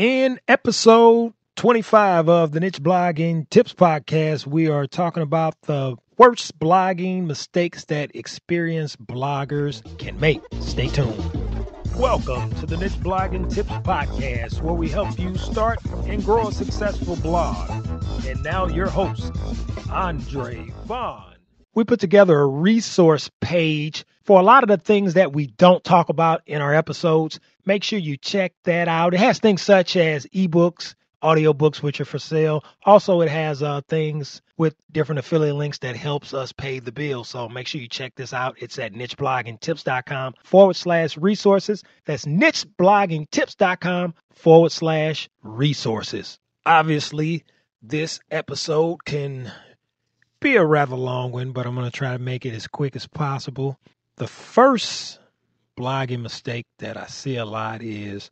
In 0.00 0.40
episode 0.48 1.34
25 1.56 2.30
of 2.30 2.52
the 2.52 2.60
Niche 2.60 2.82
Blogging 2.82 3.46
Tips 3.50 3.74
Podcast, 3.74 4.46
we 4.46 4.66
are 4.66 4.86
talking 4.86 5.22
about 5.22 5.60
the 5.64 5.94
worst 6.16 6.58
blogging 6.58 7.26
mistakes 7.26 7.84
that 7.84 8.10
experienced 8.16 9.04
bloggers 9.04 9.82
can 9.98 10.18
make. 10.18 10.40
Stay 10.60 10.88
tuned. 10.88 11.22
Welcome 11.96 12.50
to 12.60 12.64
the 12.64 12.78
Niche 12.78 12.92
Blogging 12.92 13.52
Tips 13.52 13.68
Podcast, 13.68 14.62
where 14.62 14.72
we 14.72 14.88
help 14.88 15.18
you 15.18 15.36
start 15.36 15.80
and 16.06 16.24
grow 16.24 16.48
a 16.48 16.52
successful 16.52 17.16
blog. 17.16 17.68
And 18.26 18.42
now, 18.42 18.68
your 18.68 18.88
host, 18.88 19.34
Andre 19.90 20.72
Vaughn. 20.86 21.29
We 21.74 21.84
put 21.84 22.00
together 22.00 22.38
a 22.38 22.46
resource 22.46 23.30
page 23.40 24.04
for 24.24 24.40
a 24.40 24.42
lot 24.42 24.64
of 24.64 24.68
the 24.68 24.76
things 24.76 25.14
that 25.14 25.32
we 25.32 25.46
don't 25.46 25.84
talk 25.84 26.08
about 26.08 26.42
in 26.46 26.60
our 26.60 26.74
episodes. 26.74 27.38
Make 27.64 27.84
sure 27.84 27.98
you 27.98 28.16
check 28.16 28.52
that 28.64 28.88
out. 28.88 29.14
It 29.14 29.20
has 29.20 29.38
things 29.38 29.62
such 29.62 29.96
as 29.96 30.26
ebooks, 30.26 30.94
audiobooks, 31.22 31.82
which 31.82 32.00
are 32.00 32.04
for 32.04 32.18
sale. 32.18 32.64
Also, 32.84 33.20
it 33.20 33.28
has 33.28 33.62
uh, 33.62 33.82
things 33.88 34.42
with 34.56 34.74
different 34.90 35.20
affiliate 35.20 35.56
links 35.56 35.78
that 35.78 35.96
helps 35.96 36.34
us 36.34 36.52
pay 36.52 36.80
the 36.80 36.92
bill. 36.92 37.24
So 37.24 37.48
make 37.48 37.66
sure 37.66 37.80
you 37.80 37.88
check 37.88 38.14
this 38.14 38.32
out. 38.32 38.56
It's 38.58 38.78
at 38.78 38.92
nichebloggingtips.com 38.92 40.34
forward 40.44 40.76
slash 40.76 41.16
resources. 41.16 41.82
That's 42.04 42.24
nichebloggingtips.com 42.24 44.14
forward 44.34 44.72
slash 44.72 45.28
resources. 45.42 46.38
Obviously, 46.66 47.44
this 47.82 48.20
episode 48.30 49.04
can 49.04 49.52
be 50.40 50.56
a 50.56 50.64
rather 50.64 50.96
long 50.96 51.32
one, 51.32 51.52
but 51.52 51.66
I'm 51.66 51.74
going 51.74 51.90
to 51.90 51.96
try 51.96 52.12
to 52.12 52.18
make 52.18 52.46
it 52.46 52.54
as 52.54 52.66
quick 52.66 52.96
as 52.96 53.06
possible. 53.06 53.78
The 54.16 54.26
first 54.26 55.20
blogging 55.78 56.22
mistake 56.22 56.66
that 56.78 56.96
I 56.96 57.06
see 57.06 57.36
a 57.36 57.44
lot 57.44 57.82
is 57.82 58.30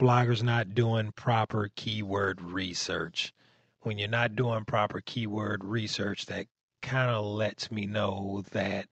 bloggers 0.00 0.42
not 0.42 0.74
doing 0.74 1.12
proper 1.12 1.70
keyword 1.76 2.40
research. 2.40 3.32
When 3.82 3.98
you're 3.98 4.08
not 4.08 4.36
doing 4.36 4.64
proper 4.64 5.00
keyword 5.04 5.64
research, 5.64 6.26
that 6.26 6.46
kind 6.82 7.10
of 7.10 7.24
lets 7.24 7.70
me 7.70 7.86
know 7.86 8.44
that 8.52 8.86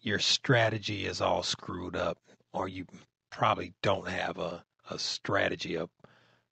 your 0.00 0.18
strategy 0.18 1.06
is 1.06 1.20
all 1.20 1.42
screwed 1.42 1.96
up, 1.96 2.18
or 2.52 2.68
you 2.68 2.86
probably 3.30 3.72
don't 3.82 4.08
have 4.08 4.38
a, 4.38 4.64
a 4.90 4.98
strategy, 4.98 5.76
a 5.76 5.88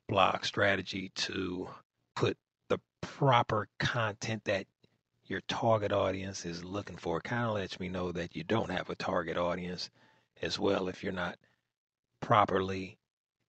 blog 0.08 0.44
strategy 0.44 1.10
to 1.14 1.68
put 2.16 2.36
the 2.68 2.78
proper 3.00 3.68
content 3.78 4.44
that 4.44 4.66
your 5.30 5.40
target 5.42 5.92
audience 5.92 6.44
is 6.44 6.64
looking 6.64 6.96
for. 6.96 7.20
Kind 7.20 7.46
of 7.46 7.54
lets 7.54 7.78
me 7.78 7.88
know 7.88 8.10
that 8.10 8.34
you 8.34 8.42
don't 8.42 8.70
have 8.70 8.90
a 8.90 8.96
target 8.96 9.36
audience 9.36 9.88
as 10.42 10.58
well 10.58 10.88
if 10.88 11.04
you're 11.04 11.12
not 11.12 11.38
properly 12.20 12.98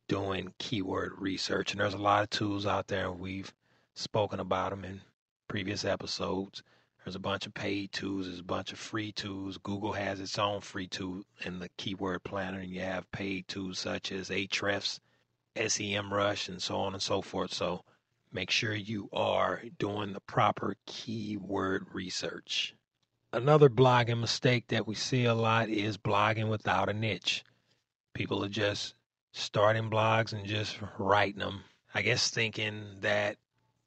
doing 0.07 0.53
keyword 0.59 1.13
research. 1.17 1.71
And 1.71 1.81
there's 1.81 1.95
a 1.95 1.97
lot 1.97 2.21
of 2.21 2.29
tools 2.29 2.67
out 2.67 2.87
there, 2.87 3.09
and 3.09 3.19
we've 3.19 3.51
spoken 3.95 4.39
about 4.39 4.69
them 4.69 4.85
in 4.85 5.01
previous 5.47 5.83
episodes. 5.83 6.61
There's 7.03 7.15
a 7.15 7.19
bunch 7.19 7.47
of 7.47 7.53
paid 7.55 7.91
tools, 7.91 8.27
there's 8.27 8.39
a 8.39 8.43
bunch 8.43 8.71
of 8.71 8.77
free 8.77 9.11
tools. 9.11 9.57
Google 9.57 9.93
has 9.93 10.19
its 10.19 10.37
own 10.37 10.61
free 10.61 10.87
tool 10.87 11.23
in 11.45 11.57
the 11.57 11.69
keyword 11.77 12.23
planner, 12.23 12.59
and 12.59 12.69
you 12.69 12.81
have 12.81 13.11
paid 13.11 13.47
tools 13.47 13.79
such 13.79 14.11
as 14.11 14.29
Ahrefs, 14.29 14.99
SEMrush, 15.55 16.47
and 16.47 16.61
so 16.61 16.75
on 16.75 16.93
and 16.93 17.01
so 17.01 17.23
forth. 17.23 17.51
So 17.51 17.83
make 18.31 18.49
sure 18.49 18.73
you 18.73 19.09
are 19.13 19.61
doing 19.77 20.13
the 20.13 20.21
proper 20.21 20.75
keyword 20.85 21.85
research. 21.93 22.75
Another 23.33 23.69
blogging 23.69 24.19
mistake 24.19 24.67
that 24.67 24.87
we 24.87 24.95
see 24.95 25.25
a 25.25 25.33
lot 25.33 25.69
is 25.69 25.97
blogging 25.97 26.49
without 26.49 26.89
a 26.89 26.93
niche. 26.93 27.43
People 28.13 28.43
are 28.43 28.49
just 28.49 28.95
starting 29.31 29.89
blogs 29.89 30.33
and 30.33 30.45
just 30.45 30.77
writing 30.97 31.39
them. 31.39 31.63
I 31.93 32.01
guess 32.01 32.29
thinking 32.29 32.83
that 33.01 33.37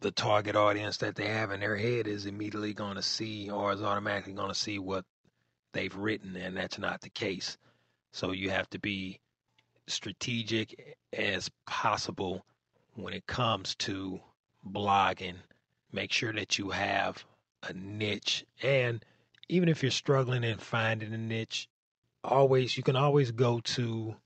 the 0.00 0.10
target 0.10 0.56
audience 0.56 0.98
that 0.98 1.14
they 1.14 1.28
have 1.28 1.50
in 1.50 1.60
their 1.60 1.76
head 1.76 2.06
is 2.06 2.26
immediately 2.26 2.74
going 2.74 2.96
to 2.96 3.02
see 3.02 3.50
or 3.50 3.72
is 3.72 3.82
automatically 3.82 4.34
going 4.34 4.48
to 4.48 4.54
see 4.54 4.78
what 4.78 5.04
they've 5.72 5.94
written, 5.94 6.36
and 6.36 6.56
that's 6.56 6.78
not 6.78 7.00
the 7.00 7.10
case. 7.10 7.56
So 8.12 8.32
you 8.32 8.50
have 8.50 8.68
to 8.70 8.78
be 8.78 9.20
strategic 9.86 10.96
as 11.12 11.50
possible 11.66 12.44
when 12.94 13.12
it 13.12 13.26
comes 13.26 13.74
to 13.76 14.20
blogging, 14.68 15.36
make 15.92 16.12
sure 16.12 16.32
that 16.32 16.58
you 16.58 16.70
have 16.70 17.24
a 17.62 17.72
niche. 17.72 18.44
And 18.62 19.04
even 19.48 19.68
if 19.68 19.82
you're 19.82 19.90
struggling 19.90 20.44
in 20.44 20.58
finding 20.58 21.12
a 21.12 21.18
niche, 21.18 21.68
always 22.22 22.76
you 22.76 22.82
can 22.82 22.96
always 22.96 23.30
go 23.30 23.60
to 23.60 24.16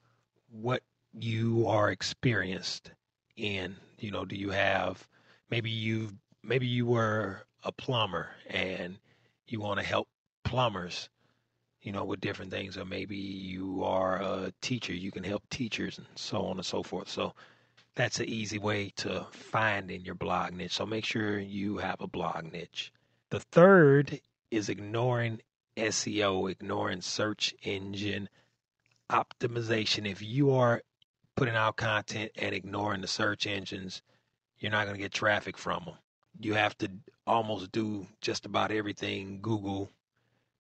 what 0.51 0.83
you 1.13 1.67
are 1.67 1.91
experienced 1.91 2.93
in. 3.37 3.77
You 3.99 4.11
know, 4.11 4.25
do 4.25 4.37
you 4.37 4.51
have 4.51 5.07
maybe 5.51 5.71
you 5.71 6.11
maybe 6.43 6.67
you 6.67 6.87
were 6.87 7.43
a 7.65 7.73
plumber 7.73 8.31
and 8.49 8.99
you 9.47 9.61
want 9.61 9.81
to 9.81 9.87
help 9.87 10.09
plumbers 10.45 11.09
you 11.83 11.93
know, 11.93 12.05
with 12.05 12.21
different 12.21 12.51
things, 12.51 12.77
or 12.77 12.85
maybe 12.85 13.17
you 13.17 13.85
are 13.85 14.21
a 14.21 14.53
teacher, 14.61 14.93
you 14.93 15.11
can 15.11 15.25
help 15.25 15.49
teachers 15.49 15.99
and 15.99 16.07
so 16.17 16.45
on 16.45 16.57
and 16.57 16.67
so 16.67 16.83
forth. 16.83 17.09
So 17.09 17.35
that's 17.99 18.21
an 18.21 18.29
easy 18.29 18.61
way 18.61 18.93
to 18.95 19.27
find 19.33 19.91
in 19.91 20.05
your 20.05 20.15
blog 20.15 20.53
niche. 20.53 20.75
So 20.75 20.87
make 20.87 21.05
sure 21.05 21.41
you 21.41 21.79
have 21.79 22.01
a 22.01 22.07
blog 22.07 22.45
niche. 22.53 22.93
The 23.31 23.41
third 23.41 24.21
is 24.53 24.69
ignoring 24.69 25.41
SEO, 25.77 26.49
ignoring 26.49 27.01
search 27.01 27.57
engine 27.65 28.29
optimization. 29.11 30.09
If 30.09 30.23
you 30.23 30.53
are 30.53 30.81
putting 31.35 31.57
out 31.57 31.77
content 31.77 32.31
and 32.37 32.55
ignoring 32.55 33.01
the 33.01 33.09
search 33.09 33.49
engines, 33.49 34.01
you're 34.61 34.71
not 34.71 34.85
going 34.85 34.97
to 34.97 35.03
get 35.03 35.13
traffic 35.13 35.59
from 35.59 35.85
them. 35.85 35.95
You 36.39 36.55
have 36.55 36.79
to 36.79 36.89
almost 37.27 37.73
do 37.73 38.07
just 38.21 38.47
about 38.47 38.71
everything 38.71 39.41
Google 39.43 39.91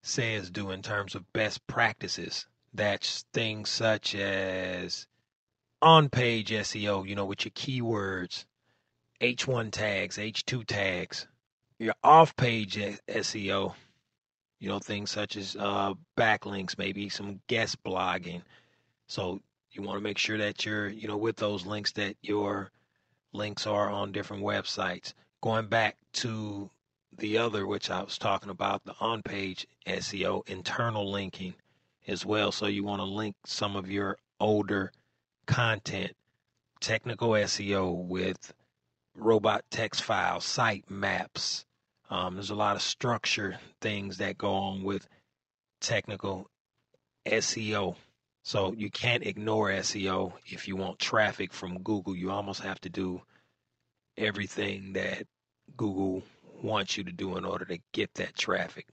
says 0.03 0.50
do 0.50 0.72
in 0.72 0.82
terms 0.82 1.15
of 1.15 1.32
best 1.32 1.65
practices. 1.69 2.49
That's 2.75 3.25
things 3.32 3.69
such 3.69 4.16
as 4.16 5.06
on 5.80 6.08
page 6.08 6.50
SEO, 6.50 7.06
you 7.08 7.14
know, 7.14 7.24
with 7.24 7.44
your 7.44 7.52
keywords, 7.52 8.44
H1 9.20 9.70
tags, 9.70 10.16
H2 10.16 10.66
tags, 10.66 11.26
your 11.78 11.94
off 12.02 12.34
page 12.36 12.76
SEO, 12.76 13.74
you 14.60 14.68
know, 14.68 14.78
things 14.78 15.10
such 15.10 15.36
as 15.36 15.56
uh, 15.58 15.94
backlinks, 16.16 16.78
maybe 16.78 17.08
some 17.08 17.40
guest 17.46 17.82
blogging. 17.84 18.42
So 19.06 19.40
you 19.72 19.82
want 19.82 19.98
to 19.98 20.02
make 20.02 20.18
sure 20.18 20.38
that 20.38 20.64
you're, 20.64 20.88
you 20.88 21.08
know, 21.08 21.16
with 21.16 21.36
those 21.36 21.66
links 21.66 21.92
that 21.92 22.16
your 22.22 22.70
links 23.32 23.66
are 23.66 23.90
on 23.90 24.12
different 24.12 24.42
websites. 24.42 25.14
Going 25.40 25.66
back 25.66 25.96
to 26.14 26.70
the 27.16 27.38
other, 27.38 27.66
which 27.66 27.90
I 27.90 28.02
was 28.02 28.18
talking 28.18 28.50
about, 28.50 28.84
the 28.84 28.94
on 29.00 29.22
page 29.22 29.66
SEO, 29.86 30.48
internal 30.48 31.10
linking 31.10 31.54
as 32.06 32.26
well. 32.26 32.50
So 32.50 32.66
you 32.66 32.84
want 32.84 33.00
to 33.00 33.04
link 33.04 33.36
some 33.44 33.76
of 33.76 33.90
your 33.90 34.18
older 34.40 34.92
content, 35.48 36.14
technical 36.81 37.31
SEO 37.31 38.06
with 38.06 38.53
robot 39.16 39.64
text 39.70 40.03
files, 40.03 40.44
site 40.44 40.88
maps. 40.88 41.64
Um, 42.10 42.34
there's 42.34 42.50
a 42.50 42.54
lot 42.54 42.76
of 42.76 42.82
structure 42.82 43.58
things 43.81 44.19
that 44.19 44.38
go 44.38 44.53
on 44.53 44.84
with 44.84 45.08
technical 45.81 46.48
SEO. 47.26 47.97
So 48.42 48.72
you 48.72 48.91
can't 48.91 49.26
ignore 49.26 49.70
SEO 49.70 50.32
if 50.47 50.69
you 50.69 50.76
want 50.76 50.98
traffic 50.98 51.53
from 51.53 51.82
Google. 51.82 52.14
You 52.14 52.31
almost 52.31 52.60
have 52.62 52.81
to 52.82 52.88
do 52.88 53.22
everything 54.16 54.92
that 54.92 55.25
Google 55.76 56.22
wants 56.62 56.97
you 56.97 57.04
to 57.04 57.12
do 57.12 57.37
in 57.37 57.44
order 57.44 57.64
to 57.66 57.78
get 57.92 58.14
that 58.14 58.37
traffic. 58.37 58.87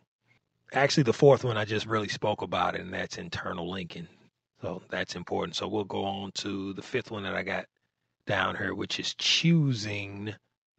Actually, 0.74 1.04
the 1.04 1.14
fourth 1.14 1.44
one 1.44 1.58
I 1.58 1.66
just 1.66 1.86
really 1.86 2.08
spoke 2.08 2.42
about, 2.42 2.76
and 2.76 2.94
that's 2.94 3.18
internal 3.18 3.70
linking. 3.70 4.08
So 4.62 4.82
that's 4.90 5.16
important. 5.16 5.56
So 5.56 5.68
we'll 5.68 5.84
go 5.84 6.06
on 6.06 6.32
to 6.36 6.74
the 6.74 6.82
fifth 6.82 7.12
one 7.12 7.24
that 7.24 7.36
I 7.36 7.44
got 7.44 7.66
down 8.26 8.56
here, 8.56 8.74
which 8.74 9.00
is 9.00 9.14
choosing 9.16 10.34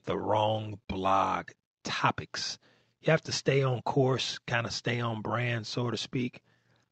the 0.05 0.17
wrong 0.17 0.79
blog 0.89 1.50
topics. 1.85 2.59
You 3.03 3.11
have 3.11 3.23
to 3.23 3.33
stay 3.33 3.62
on 3.62 3.83
course, 3.83 4.39
kind 4.47 4.67
of 4.67 4.73
stay 4.73 5.00
on 5.00 5.23
brand, 5.23 5.67
so 5.67 5.91
to 5.91 5.97
speak. 5.97 6.43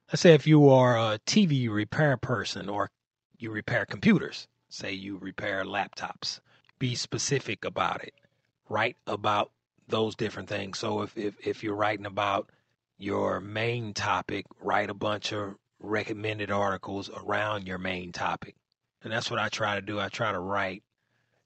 Let's 0.09 0.23
say 0.23 0.35
if 0.35 0.47
you 0.47 0.69
are 0.69 0.97
a 0.97 1.19
TV 1.27 1.69
repair 1.71 2.17
person 2.17 2.69
or 2.69 2.91
you 3.39 3.51
repair 3.51 3.87
computers, 3.87 4.47
say 4.69 4.93
you 4.93 5.17
repair 5.17 5.65
laptops, 5.65 6.41
be 6.79 6.95
specific 6.95 7.65
about 7.65 8.05
it. 8.05 8.15
Write 8.69 8.97
about 9.07 9.51
those 9.89 10.15
different 10.15 10.49
things. 10.49 10.79
So 10.79 11.03
if, 11.03 11.17
if, 11.17 11.35
if 11.47 11.63
you're 11.63 11.75
writing 11.75 12.07
about 12.07 12.51
your 12.99 13.41
main 13.41 13.95
topic, 13.95 14.47
write 14.61 14.91
a 14.91 14.95
bunch 14.95 15.33
of 15.33 15.57
recommended 15.85 16.51
articles 16.51 17.11
around 17.11 17.67
your 17.67 17.79
main 17.79 18.13
topic. 18.13 18.57
And 19.03 19.13
that's 19.13 19.31
what 19.31 19.41
I 19.41 19.49
try 19.49 19.75
to 19.77 19.83
do. 19.83 20.01
I 20.01 20.09
try 20.09 20.33
to 20.33 20.41
write 20.41 20.83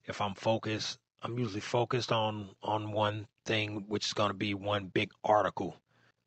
if 0.05 0.21
I'm 0.21 0.35
focused, 0.35 0.99
I'm 1.23 1.39
usually 1.39 1.61
focused 1.61 2.13
on 2.13 2.51
on 2.63 2.93
one 2.93 3.27
thing 3.45 3.85
which 3.89 4.07
is 4.07 4.13
going 4.13 4.31
to 4.31 4.37
be 4.37 4.55
one 4.55 4.87
big 4.87 5.11
article. 5.25 5.77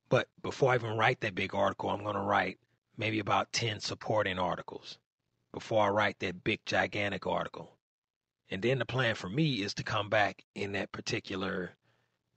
But 0.09 0.27
before 0.41 0.71
I 0.71 0.75
even 0.75 0.97
write 0.97 1.21
that 1.21 1.35
big 1.35 1.55
article, 1.55 1.89
I'm 1.89 2.03
going 2.03 2.15
to 2.15 2.21
write 2.21 2.59
maybe 2.97 3.19
about 3.19 3.51
10 3.53 3.79
supporting 3.79 4.37
articles 4.37 4.97
before 5.53 5.85
I 5.85 5.89
write 5.89 6.19
that 6.19 6.43
big 6.43 6.59
gigantic 6.65 7.25
article. 7.25 7.77
And 8.49 8.61
then 8.61 8.79
the 8.79 8.85
plan 8.85 9.15
for 9.15 9.29
me 9.29 9.63
is 9.63 9.73
to 9.75 9.83
come 9.83 10.09
back 10.09 10.43
in 10.55 10.73
that 10.73 10.91
particular 10.91 11.71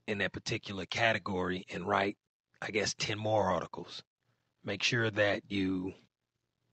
in 0.06 0.18
that 0.18 0.32
particular 0.32 0.86
category 0.86 1.64
and 1.70 1.86
write, 1.86 2.16
I 2.60 2.70
guess, 2.70 2.94
10 2.94 3.18
more 3.18 3.50
articles. 3.50 4.02
Make 4.64 4.82
sure 4.82 5.10
that 5.10 5.42
you 5.48 5.92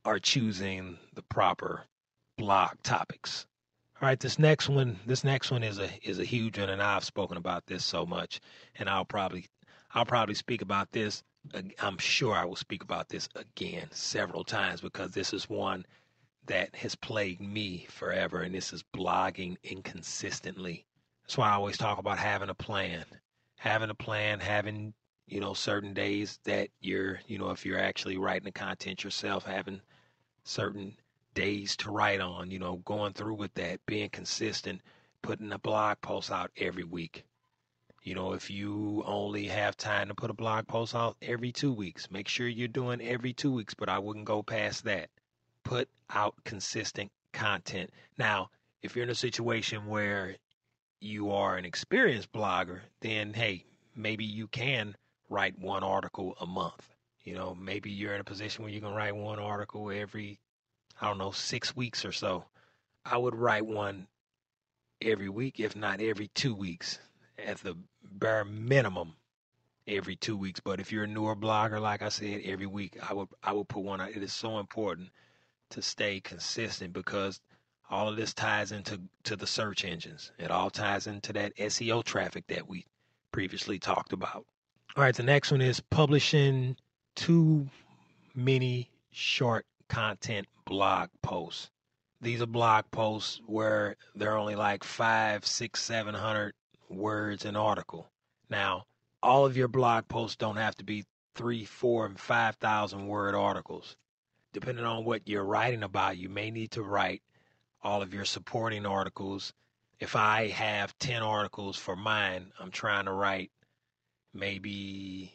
are 0.06 0.20
choosing 0.20 0.98
the 1.14 1.22
proper 1.24 1.84
blog 2.38 2.82
topics. 2.84 3.46
All 4.02 4.08
right, 4.08 4.20
this 4.20 4.40
next 4.40 4.70
one, 4.70 5.00
this 5.06 5.24
next 5.24 5.52
one 5.52 5.62
is 5.62 5.78
a 5.78 5.90
is 6.02 6.18
a 6.18 6.24
huge 6.26 6.58
one, 6.58 6.70
and 6.70 6.82
I've 6.82 7.04
spoken 7.04 7.38
about 7.38 7.68
this 7.68 7.86
so 7.86 8.06
much, 8.06 8.40
and 8.76 8.90
I'll 8.90 9.06
probably 9.06 9.48
I'll 9.94 10.06
probably 10.06 10.36
speak 10.36 10.62
about 10.62 10.92
this. 10.92 11.22
I'm 11.80 11.98
sure 11.98 12.34
I 12.34 12.46
will 12.46 12.56
speak 12.56 12.84
about 12.84 13.10
this 13.10 13.28
again 13.36 13.88
several 13.92 14.44
times 14.44 14.82
because 14.82 15.12
this 15.12 15.34
is 15.34 15.50
one 15.50 15.86
that 16.46 16.76
has 16.76 16.96
plagued 16.96 17.42
me 17.42 17.86
forever, 17.90 18.42
and 18.42 18.56
this 18.56 18.74
is 18.74 18.84
blogging 18.96 19.58
inconsistently. 19.64 20.86
That's 21.24 21.38
why 21.38 21.50
I 21.50 21.54
always 21.54 21.78
talk 21.78 22.00
about 22.00 22.18
having 22.18 22.50
a 22.50 22.56
plan, 22.56 23.06
having 23.58 23.90
a 23.90 23.96
plan, 23.96 24.40
having 24.40 24.94
you 25.32 25.40
know 25.40 25.54
certain 25.54 25.94
days 25.94 26.40
that 26.44 26.70
you're 26.82 27.22
you 27.26 27.38
know 27.40 27.52
if 27.52 27.66
you're 27.66 27.80
actually 27.80 28.18
writing 28.18 28.44
the 28.44 28.52
content 28.52 29.04
yourself, 29.04 29.46
having 29.46 29.82
certain 30.44 30.98
days 31.34 31.78
to 31.78 31.90
write 31.90 32.20
on, 32.20 32.52
you 32.52 32.60
know, 32.60 32.78
going 32.78 33.14
through 33.14 33.36
with 33.36 33.54
that, 33.54 33.80
being 33.86 34.10
consistent, 34.10 34.82
putting 35.22 35.54
a 35.54 35.58
blog 35.58 36.02
post 36.02 36.32
out 36.32 36.52
every 36.58 36.84
week. 36.84 37.24
You 38.04 38.16
know, 38.16 38.34
if 38.34 38.50
you 38.50 39.04
only 39.06 39.46
have 39.48 39.78
time 39.78 40.10
to 40.10 40.16
put 40.16 40.32
a 40.32 40.34
blog 40.34 40.68
post 40.68 40.96
out 40.96 41.16
every 41.22 41.54
two 41.54 41.72
weeks, 41.72 42.12
make 42.12 42.28
sure 42.28 42.48
you're 42.48 42.68
doing 42.68 43.00
every 43.02 43.32
two 43.32 43.54
weeks, 43.54 43.74
but 43.74 43.88
I 43.88 44.00
wouldn't 44.00 44.26
go 44.26 44.44
past 44.44 44.84
that. 44.84 45.10
Put 45.64 45.88
out 46.10 46.36
consistent 46.44 47.10
content. 47.32 47.92
Now, 48.18 48.50
if 48.82 48.96
you're 48.96 49.04
in 49.04 49.12
a 49.12 49.16
situation 49.16 49.86
where 49.86 50.36
you 51.00 51.32
are 51.32 51.56
an 51.56 51.64
experienced 51.64 52.34
blogger, 52.34 52.82
then 53.00 53.34
hey, 53.34 53.64
maybe 53.96 54.26
you 54.26 54.48
can 54.48 54.96
write 55.32 55.58
one 55.58 55.84
article 55.84 56.36
a 56.40 56.46
month. 56.46 56.90
You 57.24 57.36
know, 57.36 57.56
maybe 57.56 57.90
you're 57.90 58.14
in 58.14 58.22
a 58.22 58.26
position 58.26 58.64
where 58.64 58.74
you 58.74 58.82
can 58.82 58.94
write 58.94 59.16
one 59.16 59.40
article 59.40 59.90
every 59.90 60.40
I 61.02 61.08
don't 61.08 61.18
know, 61.18 61.32
six 61.32 61.76
weeks 61.76 62.06
or 62.06 62.12
so. 62.12 62.46
I 63.04 63.18
would 63.18 63.34
write 63.34 63.66
one 63.66 64.08
every 65.02 65.30
week, 65.30 65.60
if 65.60 65.76
not 65.76 66.00
every 66.00 66.28
two 66.28 66.54
weeks, 66.54 67.00
at 67.40 67.58
the 67.58 67.76
bare 68.04 68.46
minimum 68.46 69.16
every 69.88 70.16
two 70.16 70.38
weeks. 70.38 70.60
But 70.60 70.80
if 70.80 70.92
you're 70.92 71.06
a 71.06 71.08
newer 71.08 71.36
blogger, 71.36 71.82
like 71.82 72.04
I 72.04 72.10
said, 72.10 72.42
every 72.46 72.68
week 72.68 72.98
I 73.02 73.14
would 73.14 73.30
I 73.42 73.54
would 73.54 73.68
put 73.68 73.84
one 73.84 74.02
out. 74.02 74.12
It 74.12 74.22
is 74.22 74.34
so 74.34 74.60
important 74.60 75.10
to 75.72 75.82
stay 75.82 76.20
consistent 76.20 76.94
because 76.94 77.40
all 77.90 78.08
of 78.08 78.16
this 78.16 78.34
ties 78.34 78.72
into 78.72 79.02
to 79.24 79.36
the 79.36 79.48
search 79.48 79.84
engines. 79.84 80.32
It 80.38 80.52
all 80.52 80.70
ties 80.70 81.08
into 81.08 81.34
that 81.34 81.56
SEO 81.58 82.04
traffic 82.04 82.46
that 82.48 82.68
we 82.68 82.86
previously 83.32 83.80
talked 83.80 84.14
about. 84.14 84.46
All 84.98 85.04
right, 85.04 85.16
the 85.16 85.24
next 85.24 85.52
one 85.52 85.62
is 85.62 85.80
publishing 85.80 86.76
too 87.16 87.70
many 88.36 88.90
short 89.12 89.66
content 89.88 90.48
blog 90.66 91.08
posts. 91.22 91.72
These 92.20 92.42
are 92.42 92.46
blog 92.46 92.84
posts 92.92 93.40
where 93.46 93.96
they're 94.16 94.38
only 94.38 94.56
like 94.56 94.84
five, 94.84 95.46
six, 95.46 95.82
seven 95.82 96.14
hundred 96.14 96.56
words 96.90 97.46
an 97.46 97.56
article. 97.56 98.12
Now, 98.50 98.84
all 99.24 99.46
of 99.46 99.56
your 99.56 99.70
blog 99.70 100.10
posts 100.10 100.36
don't 100.36 100.58
have 100.58 100.76
to 100.76 100.84
be 100.84 101.06
three, 101.36 101.64
four, 101.64 102.06
and 102.06 102.20
five 102.20 102.58
thousand 102.58 103.08
word 103.08 103.34
articles. 103.34 103.96
Depending 104.52 104.84
on 104.84 105.06
what 105.06 105.26
you're 105.26 105.46
writing 105.46 105.84
about, 105.84 106.18
you 106.18 106.28
may 106.28 106.52
need 106.52 106.72
to 106.72 106.84
write 106.84 107.22
all 107.82 108.02
of 108.02 108.14
your 108.14 108.26
supporting 108.26 108.86
articles. 108.86 109.54
If 110.02 110.18
I 110.18 110.50
have 110.50 111.00
10 111.00 111.24
articles 111.24 111.78
for 111.78 111.96
mine, 111.96 112.52
I'm 112.60 112.72
trying 112.72 113.06
to 113.06 113.14
write 113.14 113.52
maybe 114.34 115.34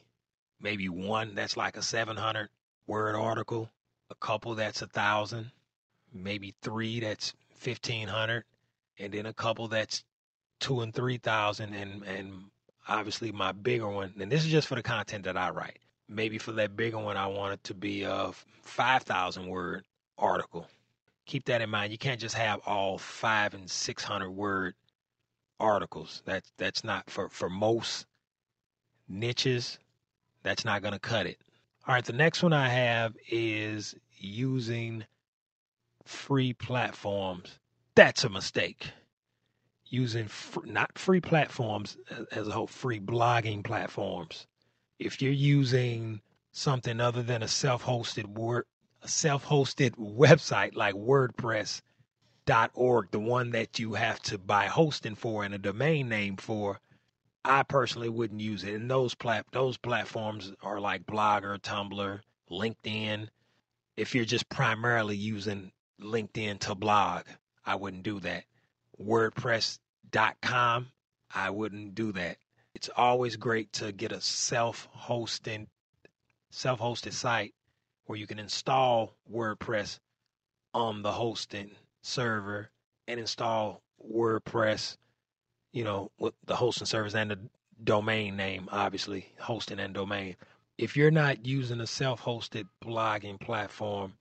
maybe 0.61 0.89
one 0.89 1.35
that's 1.35 1.57
like 1.57 1.77
a 1.77 1.83
700 1.83 2.49
word 2.87 3.15
article 3.15 3.71
a 4.11 4.15
couple 4.17 4.55
that's 4.55 4.83
a 4.83 4.87
thousand, 4.87 5.51
maybe 6.13 6.55
three 6.63 7.01
that's 7.01 7.35
fifteen 7.55 8.09
hundred, 8.09 8.45
and 8.99 9.13
then 9.13 9.27
a 9.27 9.33
couple 9.33 9.69
that's 9.69 10.05
two 10.61 10.81
and 10.81 10.95
three 10.95 11.19
thousand, 11.19 11.75
and 11.75 12.03
and 12.05 12.33
obviously 12.89 13.33
my 13.33 13.53
bigger 13.53 13.89
one. 13.89 14.15
And 14.19 14.31
this 14.31 14.45
is 14.45 14.51
just 14.51 14.69
for 14.69 14.77
the 14.77 14.83
content 14.83 15.25
that 15.25 15.37
I 15.37 15.51
write. 15.51 15.79
Maybe 16.09 16.39
for 16.39 16.53
that 16.53 16.77
bigger 16.77 16.99
one, 16.99 17.17
I 17.17 17.27
want 17.27 17.55
it 17.55 17.65
to 17.65 17.75
be 17.75 18.03
a 18.05 18.31
five 18.63 19.03
thousand 19.03 19.47
word 19.49 19.85
article. 20.19 20.69
Keep 21.27 21.47
that 21.47 21.61
in 21.61 21.71
mind. 21.71 21.91
You 21.91 21.99
can't 21.99 22.21
just 22.21 22.37
have 22.37 22.61
all 22.67 22.99
five 22.99 23.55
and 23.55 23.69
six 23.69 24.05
hundred 24.05 24.31
word 24.31 24.75
articles. 25.59 26.23
That's 26.25 26.53
that's 26.59 26.85
not 26.85 27.11
for 27.11 27.29
for 27.29 27.51
most 27.51 28.07
niches. 29.09 29.79
That's 30.43 30.65
not 30.65 30.83
going 30.83 30.95
to 30.95 31.01
cut 31.01 31.27
it. 31.27 31.39
All 31.87 31.95
right, 31.95 32.05
the 32.05 32.13
next 32.13 32.43
one 32.43 32.53
I 32.53 32.69
have 32.69 33.17
is 33.31 33.95
using 34.19 35.05
free 36.05 36.53
platforms. 36.53 37.59
That's 37.95 38.25
a 38.25 38.29
mistake. 38.29 38.91
Using 39.87 40.27
fr- 40.29 40.67
not 40.67 40.99
free 40.99 41.21
platforms 41.21 41.97
as 42.33 42.49
a 42.49 42.53
whole, 42.53 42.67
free 42.67 43.01
blogging 43.01 43.63
platforms. 43.65 44.47
If 44.99 45.23
you're 45.23 45.33
using 45.33 46.21
something 46.53 47.01
other 47.01 47.23
than 47.23 47.43
a 47.43 47.49
self-hosted 47.49 48.27
word, 48.27 48.65
a 49.03 49.09
self-hosted 49.09 49.97
website 49.97 50.75
like 50.75 50.95
WordPress.org, 50.95 51.83
the 53.11 53.21
one 53.21 53.51
that 53.51 53.79
you 53.79 53.95
have 53.95 54.21
to 54.23 54.39
buy 54.39 54.67
hosting 54.67 55.15
for 55.15 55.45
and 55.45 55.55
a 55.55 55.59
domain 55.59 56.09
name 56.09 56.37
for, 56.37 56.81
I 57.49 57.63
personally 57.63 58.09
wouldn't 58.09 58.41
use 58.41 58.65
it. 58.65 58.75
And 58.75 58.91
those 58.91 59.15
plat 59.15 59.47
those 59.53 59.77
platforms 59.77 60.53
are 60.63 60.81
like 60.81 61.07
Blogger, 61.07 61.57
Tumblr, 61.61 62.21
LinkedIn. 62.51 63.29
If 63.97 64.15
you're 64.15 64.25
just 64.25 64.49
primarily 64.49 65.17
using 65.17 65.71
LinkedIn 66.01 66.59
to 66.61 66.75
blog, 66.75 67.23
I 67.65 67.77
wouldn't 67.77 68.03
do 68.03 68.19
that. 68.21 68.45
WordPress.com, 69.01 70.89
I 71.33 71.51
wouldn't 71.51 71.95
do 71.95 72.11
that. 72.13 72.39
It's 72.75 72.91
always 72.97 73.37
great 73.37 73.73
to 73.75 73.93
get 73.93 74.11
a 74.11 74.21
self-hosting 74.21 75.69
self-hosted 76.51 77.13
site 77.13 77.55
where 78.07 78.19
you 78.19 78.27
can 78.27 78.41
install 78.41 79.15
WordPress 79.33 80.01
on 80.75 81.03
the 81.03 81.13
hosting 81.13 81.71
server 82.03 82.71
and 83.07 83.21
install 83.21 83.83
WordPress 84.13 84.97
you 85.77 85.85
know, 85.85 86.11
with 86.19 86.33
the 86.47 86.57
hosting 86.57 86.87
service 86.87 87.15
and 87.15 87.31
the 87.31 87.39
domain 87.85 88.35
name, 88.35 88.67
obviously, 88.73 89.31
hosting 89.39 89.79
and 89.79 89.93
domain. 89.93 90.35
If 90.79 90.97
you're 90.97 91.11
not 91.11 91.45
using 91.45 91.83
a 91.83 91.87
self 91.87 92.23
hosted 92.23 92.65
blogging 92.83 93.39
platform, 93.39 94.15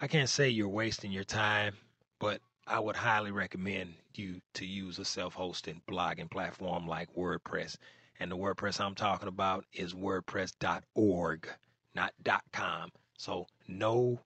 I 0.00 0.06
can't 0.06 0.28
say 0.28 0.50
you're 0.50 0.68
wasting 0.68 1.10
your 1.10 1.24
time, 1.24 1.74
but 2.20 2.40
I 2.68 2.78
would 2.78 2.94
highly 2.94 3.32
recommend 3.32 3.94
you 4.14 4.40
to 4.54 4.64
use 4.64 5.00
a 5.00 5.04
self 5.04 5.34
hosted 5.34 5.80
blogging 5.90 6.30
platform 6.30 6.86
like 6.86 7.12
WordPress. 7.16 7.76
And 8.20 8.30
the 8.30 8.36
WordPress 8.36 8.80
I'm 8.80 8.94
talking 8.94 9.28
about 9.28 9.64
is 9.72 9.92
WordPress.org, 9.92 11.48
not 11.96 12.12
.com. 12.52 12.92
So 13.18 13.48
no 13.66 14.20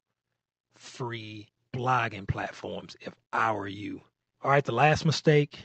free 0.75 1.49
blogging 1.73 2.29
platforms 2.29 2.99
if 3.01 3.15
I 3.33 3.53
were 3.53 3.67
you. 3.67 4.03
All 4.43 4.51
right, 4.51 4.63
the 4.65 4.73
last 4.73 5.07
mistake 5.07 5.59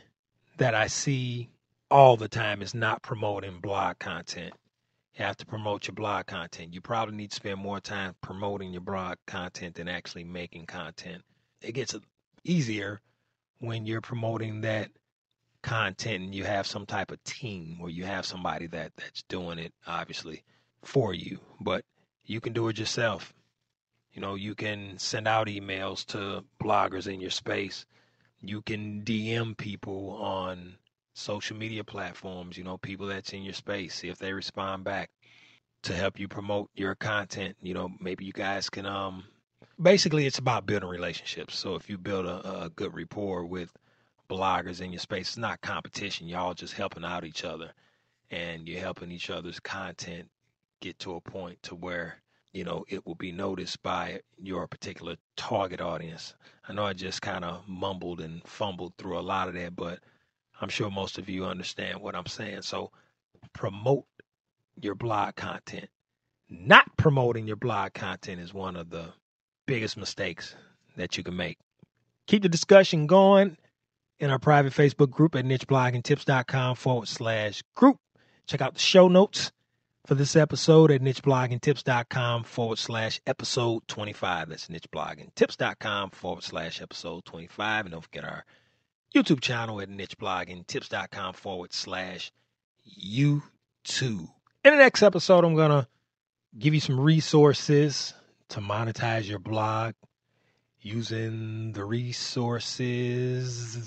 that 0.57 0.75
I 0.75 0.87
see 0.87 1.49
all 1.89 2.17
the 2.17 2.27
time 2.27 2.61
is 2.61 2.73
not 2.73 3.01
promoting 3.01 3.59
blog 3.59 3.99
content. 3.99 4.53
You 5.15 5.25
have 5.25 5.37
to 5.37 5.45
promote 5.45 5.87
your 5.87 5.93
blog 5.93 6.25
content. 6.25 6.73
You 6.73 6.81
probably 6.81 7.15
need 7.15 7.29
to 7.29 7.35
spend 7.35 7.59
more 7.59 7.79
time 7.79 8.15
promoting 8.21 8.71
your 8.71 8.81
blog 8.81 9.17
content 9.27 9.75
than 9.75 9.87
actually 9.87 10.23
making 10.23 10.65
content. 10.65 11.21
It 11.61 11.73
gets 11.73 11.95
easier 12.43 12.99
when 13.59 13.85
you're 13.85 14.01
promoting 14.01 14.61
that 14.61 14.89
content 15.61 16.23
and 16.23 16.35
you 16.35 16.43
have 16.43 16.67
some 16.67 16.85
type 16.85 17.11
of 17.11 17.23
team 17.23 17.77
or 17.79 17.89
you 17.89 18.05
have 18.05 18.25
somebody 18.25 18.67
that 18.67 18.91
that's 18.97 19.23
doing 19.23 19.59
it 19.59 19.73
obviously 19.87 20.43
for 20.83 21.13
you, 21.13 21.39
but 21.61 21.85
you 22.25 22.41
can 22.41 22.53
do 22.53 22.67
it 22.67 22.77
yourself. 22.77 23.33
You 24.13 24.21
know, 24.21 24.35
you 24.35 24.55
can 24.55 24.97
send 24.97 25.27
out 25.27 25.47
emails 25.47 26.05
to 26.07 26.43
bloggers 26.61 27.11
in 27.11 27.21
your 27.21 27.31
space 27.31 27.85
you 28.43 28.61
can 28.61 29.01
DM 29.03 29.57
people 29.57 30.11
on 30.21 30.75
social 31.13 31.55
media 31.55 31.83
platforms, 31.83 32.57
you 32.57 32.63
know, 32.63 32.77
people 32.77 33.07
that's 33.07 33.33
in 33.33 33.43
your 33.43 33.53
space, 33.53 33.95
see 33.95 34.09
if 34.09 34.17
they 34.17 34.33
respond 34.33 34.83
back 34.83 35.09
to 35.83 35.93
help 35.93 36.19
you 36.19 36.27
promote 36.27 36.69
your 36.75 36.95
content. 36.95 37.55
You 37.61 37.73
know, 37.73 37.89
maybe 37.99 38.25
you 38.25 38.33
guys 38.33 38.69
can 38.69 38.85
um 38.85 39.23
basically 39.81 40.25
it's 40.25 40.39
about 40.39 40.65
building 40.65 40.89
relationships. 40.89 41.57
So 41.57 41.75
if 41.75 41.89
you 41.89 41.97
build 41.97 42.25
a, 42.25 42.65
a 42.65 42.69
good 42.69 42.93
rapport 42.93 43.45
with 43.45 43.71
bloggers 44.29 44.81
in 44.81 44.91
your 44.91 44.99
space, 44.99 45.29
it's 45.29 45.37
not 45.37 45.61
competition. 45.61 46.27
Y'all 46.27 46.53
just 46.53 46.73
helping 46.73 47.05
out 47.05 47.25
each 47.25 47.43
other 47.43 47.71
and 48.31 48.67
you're 48.67 48.79
helping 48.79 49.11
each 49.11 49.29
other's 49.29 49.59
content 49.59 50.27
get 50.81 50.99
to 50.99 51.15
a 51.15 51.21
point 51.21 51.61
to 51.63 51.75
where 51.75 52.17
you 52.53 52.63
know, 52.63 52.85
it 52.87 53.05
will 53.05 53.15
be 53.15 53.31
noticed 53.31 53.81
by 53.81 54.21
your 54.41 54.67
particular 54.67 55.15
target 55.35 55.81
audience. 55.81 56.35
I 56.67 56.73
know 56.73 56.85
I 56.85 56.93
just 56.93 57.21
kind 57.21 57.43
of 57.43 57.67
mumbled 57.67 58.21
and 58.21 58.47
fumbled 58.47 58.93
through 58.97 59.17
a 59.17 59.21
lot 59.21 59.47
of 59.47 59.55
that, 59.55 59.75
but 59.75 59.99
I'm 60.61 60.69
sure 60.69 60.89
most 60.91 61.17
of 61.17 61.29
you 61.29 61.45
understand 61.45 61.99
what 61.99 62.15
I'm 62.15 62.27
saying. 62.27 62.61
So 62.61 62.91
promote 63.53 64.05
your 64.79 64.95
blog 64.95 65.35
content. 65.35 65.89
Not 66.47 66.95
promoting 66.95 67.47
your 67.47 67.55
blog 67.55 67.93
content 67.93 68.39
is 68.39 68.53
one 68.53 68.75
of 68.75 68.91
the 68.91 69.05
biggest 69.65 69.97
mistakes 69.97 70.55
that 70.95 71.17
you 71.17 71.23
can 71.23 71.35
make. 71.35 71.57
Keep 72.27 72.43
the 72.43 72.49
discussion 72.49 73.07
going 73.07 73.57
in 74.19 74.29
our 74.29 74.39
private 74.39 74.73
Facebook 74.73 75.09
group 75.09 75.35
at 75.35 75.45
nichebloggingtips.com 75.45 76.75
forward 76.75 77.07
slash 77.07 77.63
group. 77.75 77.97
Check 78.45 78.61
out 78.61 78.75
the 78.75 78.79
show 78.79 79.07
notes 79.07 79.51
for 80.05 80.15
this 80.15 80.35
episode 80.35 80.91
at 80.91 81.01
nichebloggingtips.com 81.01 82.43
forward 82.43 82.77
slash 82.77 83.21
episode 83.25 83.87
25. 83.87 84.49
That's 84.49 84.67
nichebloggingtips.com 84.67 86.09
forward 86.11 86.43
slash 86.43 86.81
episode 86.81 87.23
25. 87.25 87.85
And 87.85 87.91
don't 87.93 88.01
forget 88.01 88.25
our 88.25 88.45
YouTube 89.15 89.39
channel 89.39 89.79
at 89.79 89.89
nichebloggingtips.com 89.89 91.33
forward 91.35 91.73
slash 91.73 92.31
YouTube. 92.87 94.27
In 94.63 94.71
the 94.71 94.77
next 94.77 95.03
episode, 95.03 95.45
I'm 95.45 95.55
going 95.55 95.71
to 95.71 95.87
give 96.57 96.73
you 96.73 96.79
some 96.79 96.99
resources 96.99 98.13
to 98.49 98.59
monetize 98.59 99.27
your 99.27 99.39
blog 99.39 99.93
using 100.81 101.71
the 101.71 101.85
resources 101.85 103.07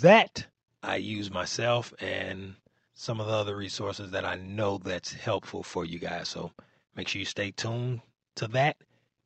that 0.00 0.46
I 0.82 0.96
use 0.96 1.30
myself 1.30 1.92
and 1.98 2.56
some 2.96 3.20
of 3.20 3.26
the 3.26 3.32
other 3.32 3.54
resources 3.54 4.10
that 4.10 4.24
I 4.24 4.36
know 4.36 4.78
that's 4.78 5.12
helpful 5.12 5.62
for 5.62 5.84
you 5.84 5.98
guys. 5.98 6.28
So 6.28 6.50
make 6.96 7.06
sure 7.06 7.20
you 7.20 7.26
stay 7.26 7.50
tuned 7.52 8.00
to 8.36 8.48
that. 8.48 8.78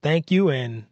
Thank 0.03 0.31
you, 0.31 0.51
and 0.51 0.85